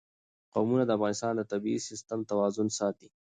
قومونه 0.53 0.83
د 0.85 0.91
افغانستان 0.97 1.33
د 1.37 1.41
طبعي 1.51 1.77
سیسټم 1.87 2.19
توازن 2.29 2.67
ساتي. 2.79 3.07